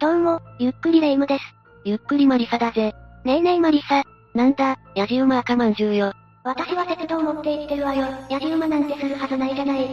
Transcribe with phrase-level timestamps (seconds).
[0.00, 1.44] どうも、ゆっくりレ夢ムです。
[1.84, 2.94] ゆっくりマリサだぜ。
[3.26, 4.02] ねえねえマリサ。
[4.34, 6.14] なんだ、ヤジ馬赤まんじゅうよ。
[6.42, 8.06] 私は鉄道持って生きてるわよ。
[8.30, 9.90] ヤジ馬なんてするはずないじゃない。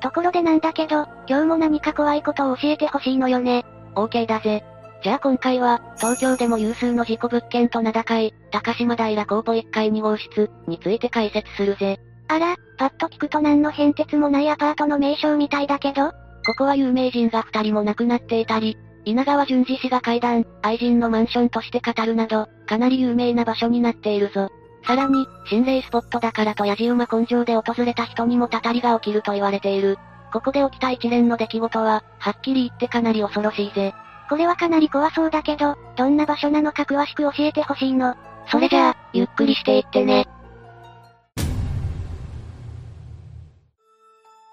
[0.00, 3.66] ところでなんだけど、今日も何か怖いことを教えてほしいのよね。
[3.96, 4.64] オーケーだぜ。
[5.02, 11.98] じゃあ今回は、東京でも有数の事故物件と名高い、高島平高ポ1階2号室について解説するぜ。
[12.28, 16.12] あら、パッと聞くと何の変哲もないアパートの名称みたいだけど
[16.46, 18.78] ここは有名人が二人も亡くなっていたり、
[19.08, 24.50] 稲川淳二氏が階段、愛人のマンションとして語るなど、かなり有名な場所になっているぞ。
[24.86, 29.96] さらに、心霊スポットだからとヤジ馬根性で訪れた人にもたたりが起きると言われている。
[30.30, 33.94] ここで起きた一連の出来事は、はっきり言ってかなり恐ろしいぜ。
[34.28, 38.14] これはかなり怖そうだけど、どんな場所なのか詳しく教えてほしいの。
[38.50, 40.26] それじゃあ、ゆっくりしていってね。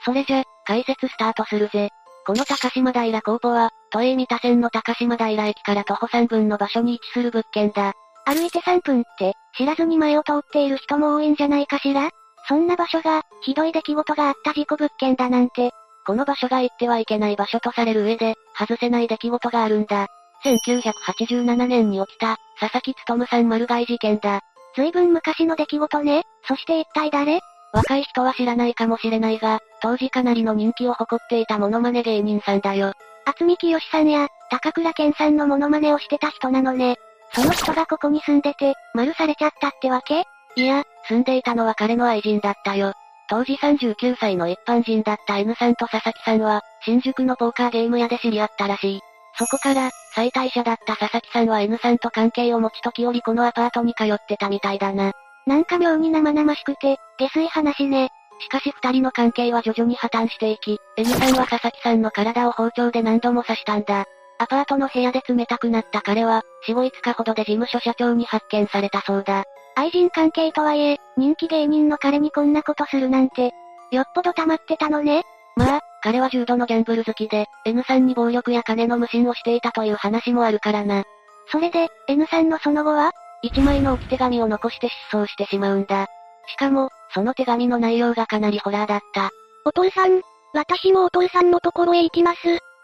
[0.05, 1.89] それじゃ、解説スタートするぜ。
[2.25, 7.93] この高島平高ポは、都営三田線の高島平駅から徒歩3分の場所に位置する物件だ。
[8.25, 12.09] 歩いて3分って、知らずに前を通っている人も多いんじゃないかしら？
[12.49, 15.71] そんな場所が、ひどい出来事があった事故物件だなんて。
[16.05, 20.07] この場所が行ってはいけない場所とされる上で、外せない出来事があるんだ。
[20.43, 24.41] 1987年に起きた、佐々木努さん丸買い事件だ。
[24.75, 26.23] 随分昔の出来事ね。
[26.49, 27.39] そして一体誰？
[27.71, 32.91] 若い人は知らないかもしれないが、当時かなりの人気を誇っていたモノマネ芸人さんだよ。
[33.25, 36.95] 厚見清さんや、高倉健さんのモノマネをしてた人なのね。
[37.33, 40.25] その人がここに住んでて、丸されちゃったってわけ？
[40.55, 42.93] いや、住んでいたのは彼の愛人だったよ。
[43.27, 48.99] 当時39歳の一般人だった N さんと佐々木さんは、新宿のポーカーゲーム屋で知り合ったらしい。
[49.37, 55.11] そこから、最大者だった佐々木さんは N さんと関係を持ち時折このアパートに通ってたみたいだな。
[55.47, 58.09] なんか妙に生々しくて、下水話ね。
[58.39, 64.05] しかし二人の関係は徐々に破綻していき、N さんは佐々木さんの体を包丁で何度も刺したんだ。
[64.37, 69.45] アパートの部屋で冷たくなった彼は、4、5日ほどで事務所社長に発見されたそうだ。
[69.75, 73.51] 愛人関係とはいえ、人気芸人の彼にこんなことするなんて、
[73.91, 75.23] よっぽど溜まってたのね。
[75.55, 81.03] まあ、彼は重度のギャンブル好きで、N さんに暴力や金の無心をしていたという話もあるからな。
[81.49, 83.11] それで、N さんのその後は？
[83.41, 86.07] 一枚の置き手紙を残して失踪してしまうんだ。
[86.47, 89.29] しかも、その手紙の内容がかなりホラーだった。
[89.65, 90.21] お父さん、
[90.53, 92.39] 私もお父さんのところへ行きます。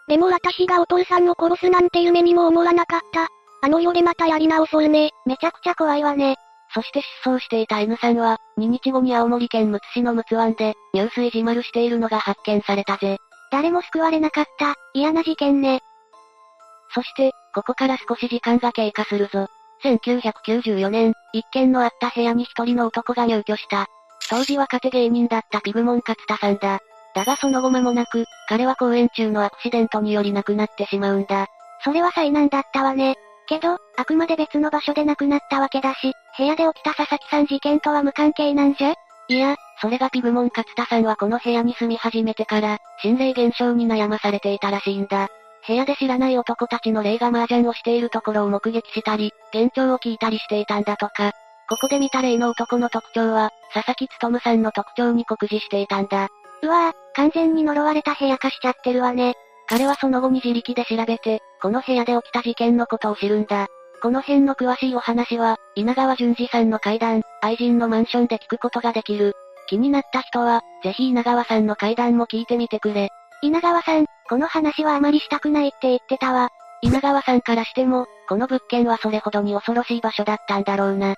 [0.07, 3.27] でも私がお父さんを殺すなんて夢にも思わなかった。
[3.63, 5.11] あの世でまたやり直そうね。
[5.25, 6.35] めちゃくちゃ怖いわね。
[6.73, 13.17] そして失踪していた N さんは、2日後に青森県むつ市の陸奥湾で、入水自丸しているのが発見されたぜ。
[13.51, 15.81] 誰も救われなかった、嫌な事件ね。
[16.93, 19.47] そして、ここから少し時間が経過するぞ。
[19.83, 23.87] 1994年、一軒のあった部屋に一人の男が入居した。
[24.29, 26.79] 当時若手芸人だったピグモン勝田さんだ。
[27.13, 31.47] だがその後間もなく、彼は公演中のアクシデントにより亡くなってしまうんだ。
[31.83, 33.15] それは災難だったわね。
[33.47, 38.93] けど、あくまで別の場所で亡くなったわけだし、部屋で起きた佐々木さん事件とは無関係なんじゃ？
[39.27, 45.27] いや、それがピグモン勝田さんはこの部屋に住み始めてから、心霊現象に悩まされていたらしいんだ。
[45.67, 51.31] 部屋で知らない男たちの霊が麻雀をしているところを目撃したり、幻聴を聞いたりしていたんだとか。
[51.69, 56.27] ここで見た霊の男の特徴は、佐々木努さんの特徴に酷似していたんだ。
[56.63, 59.35] うわぁ、完全に呪われた部屋化しちゃってるわね。
[59.67, 63.67] 彼はその後に自力で調べて、この部屋で起きた事件のことを知るんだ。
[64.01, 69.33] この辺の詳しいお話は、稲川淳二さんの階段、愛人のマンションで聞くことができる。
[69.67, 73.09] 気になった人は、ぜひ稲川さんの階段も聞いてみてくれ。
[73.43, 76.49] 稲川さん、この話はあまりしたくないって言ってたわ。
[76.81, 81.15] 稲川さんからしても、この物件はそれほどに恐ろしい場所だったんだろうな。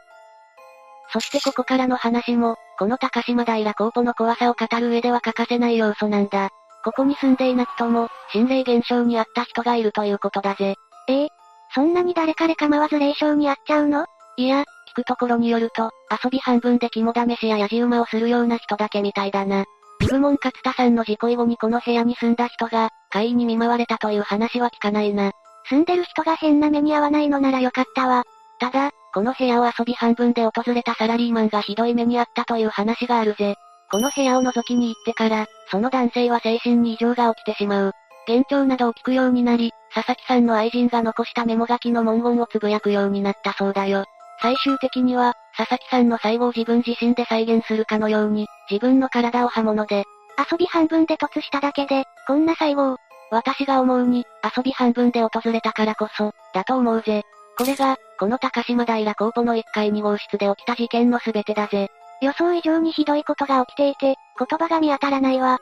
[1.12, 6.50] そしてここからの話も、この高島平高ポの怖さを語る上では欠かせない要素なんだ。
[6.84, 10.73] ここに住んでいなくとも、心霊現象にあった人がいるということだぜ。
[11.07, 11.28] ええ
[11.75, 14.07] そんなに誰彼構わず霊障にあっちゃうの？
[14.38, 19.66] いや、聞くところによると、遊び半分で肝試しややじ馬をするような人だけみたいだな。
[20.00, 25.32] ビグモン勝田さんの事故以後にこの部屋に住んだ人が、怪異に見舞われたという話は聞かないな。
[25.69, 28.23] 住んでる人が変な目に遭わないのならよかったわ。
[28.59, 33.55] ただ、この部屋を遊び半分で訪れたサラリーマンがひどい目に遭ったという話があるぜ。
[33.91, 37.91] この部屋を覗きに行ってから、その男性は精神に異常が起きてしまう。
[38.27, 44.05] 幻聴などを聞くようになり、佐々木さんの愛人が残したメモ書きの文言をつぶやくようになったそうだよ。
[44.41, 50.05] 最終的には、佐々木さんの最後を自分自身で再現するかのように、自分の体を刃物で、
[50.51, 52.97] 遊び半分で突しただけで、こんな最後を、
[53.34, 57.24] 私が思うに、遊び半分で訪れたからこそ、だと思うぜ。
[57.58, 61.90] これが、この高島平高ポの1階2号室で起きた事件の全てだぜ。
[62.22, 65.59] 予想以上にひどいことが起きていて、言葉が見当たらないわ。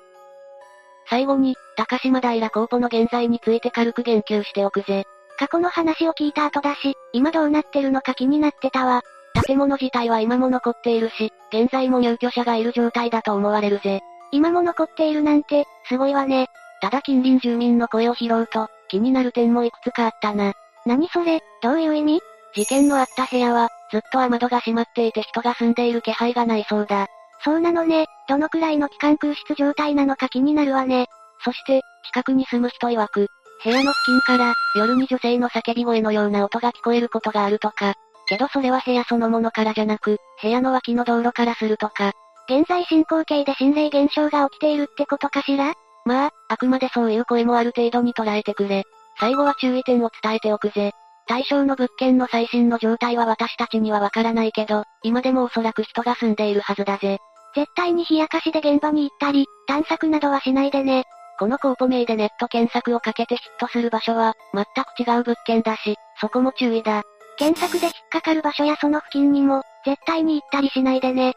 [1.09, 5.05] 最後に、高島平高ポの現在について軽く言及しておくぜ。
[5.37, 9.01] 過去の話を聞いた後だし、今どうなってるのか気になってたわ。
[9.45, 14.01] 建物自体は今も残っているし、現在も入居者がいる状態だと思われるぜ。
[14.31, 16.47] 今も残っているなんて、すごいわね。
[16.81, 20.53] ただ近隣住民の声を拾うと、気になる点もいくつかあったな。
[20.85, 22.19] 何それ、どういう意味？
[22.53, 27.07] 事件のあった部屋は、ずっと雨戸が閉まっていて人が住んでいる気配がないそうだ。
[27.43, 31.07] そうなのね、どのくらいの期間空室状態なのか気になるわね。
[31.43, 33.27] そして、近くに住む人曰く、
[33.63, 37.93] 部屋の付近から、夜に女性の叫び声のような音が聞こえることがあるとか。
[38.27, 42.13] けどそれは部屋そのものからじゃなく、部屋の脇の道路からするとか。
[42.49, 45.73] 現在進行形で心霊現象が起きているってことかしら？
[46.05, 48.83] まあ、あくまでそういう声もある程度に捉えてくれ。
[49.19, 50.91] 最後は注意点を伝えておくぜ。
[51.27, 57.19] 対象の物件の最新の状態は私たちにはわからないけど、今でもおそらく人が住んでいるはずだぜ。
[57.55, 61.03] 絶対に冷やかしで現場に行ったり、探索などはしないでね。
[61.39, 67.03] このコーポ名でネット検索をかけてヒットする場所は、全く違う物件だし、そこも注意だ。
[67.37, 71.33] 検索で引っかかる場所やその付近にも、絶対に行ったりしないでね。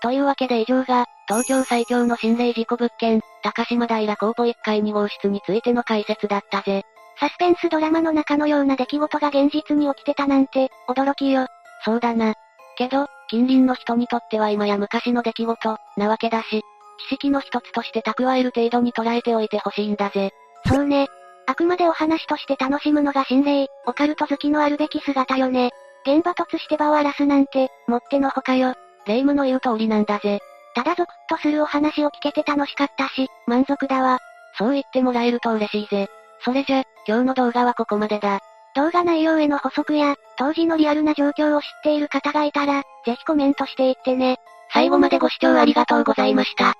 [0.00, 6.82] というわけで以上が、東京最強の心霊事故物件、高島平コーポ1階2号室についての解説だったぜ。
[7.20, 11.46] サスペンスドラマの中のような出来事が現実に起きてたなんて、驚きよ。
[11.84, 12.34] そうだな。
[12.76, 16.62] けど、近隣の人にとっては今や昔の出来事、なわけだし、
[17.10, 20.30] 知識の一つとして蓄える程度に捉えておいてほしいんだぜ。
[20.66, 21.08] そうね。
[21.46, 25.70] あくまでお話として楽しむのが心霊、オカルト好きのあるべき姿よね。
[26.06, 28.74] 現場突して場を荒らすなんて、もってのほかよ。
[29.08, 30.38] 霊夢の言う通りなんだぜ。
[30.74, 34.18] ただゾクッとするお話を聞けて楽しかったし、満足だわ。
[34.58, 36.08] そう言ってもらえると嬉しいぜ。
[36.44, 38.40] それじゃ、今日の動画はここまでだ。
[38.76, 44.36] 動画内容への補足や、当時のリアルな状況を知っている方がいたら、ぜひコメントしていってね。
[44.72, 46.74] 最後までご視聴ありがとうございました。